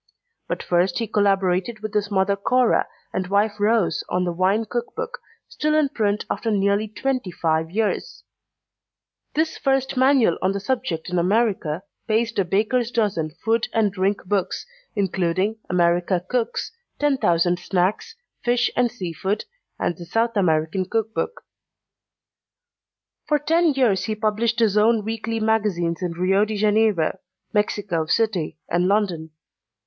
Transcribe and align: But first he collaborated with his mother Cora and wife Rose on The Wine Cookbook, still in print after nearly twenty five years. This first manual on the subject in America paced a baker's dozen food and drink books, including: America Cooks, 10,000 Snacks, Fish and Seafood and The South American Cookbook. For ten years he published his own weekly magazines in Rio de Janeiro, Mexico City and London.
But 0.47 0.63
first 0.63 0.97
he 0.97 1.05
collaborated 1.05 1.81
with 1.81 1.93
his 1.93 2.09
mother 2.09 2.35
Cora 2.35 2.87
and 3.13 3.27
wife 3.27 3.59
Rose 3.59 4.03
on 4.09 4.23
The 4.25 4.31
Wine 4.33 4.65
Cookbook, 4.65 5.19
still 5.47 5.75
in 5.75 5.89
print 5.89 6.25
after 6.27 6.49
nearly 6.49 6.87
twenty 6.87 7.29
five 7.29 7.69
years. 7.69 8.23
This 9.35 9.59
first 9.59 9.95
manual 9.95 10.39
on 10.41 10.53
the 10.53 10.59
subject 10.59 11.11
in 11.11 11.19
America 11.19 11.83
paced 12.07 12.39
a 12.39 12.45
baker's 12.45 12.89
dozen 12.89 13.29
food 13.45 13.67
and 13.73 13.91
drink 13.93 14.25
books, 14.25 14.65
including: 14.95 15.59
America 15.69 16.25
Cooks, 16.27 16.71
10,000 16.97 17.59
Snacks, 17.59 18.15
Fish 18.43 18.71
and 18.75 18.89
Seafood 18.91 19.45
and 19.79 19.95
The 19.97 20.05
South 20.07 20.35
American 20.35 20.85
Cookbook. 20.89 21.43
For 23.27 23.37
ten 23.37 23.73
years 23.75 24.05
he 24.05 24.15
published 24.15 24.57
his 24.61 24.77
own 24.79 25.05
weekly 25.05 25.39
magazines 25.39 26.01
in 26.01 26.13
Rio 26.13 26.43
de 26.43 26.55
Janeiro, 26.57 27.19
Mexico 27.53 28.07
City 28.07 28.57
and 28.67 28.87
London. 28.87 29.29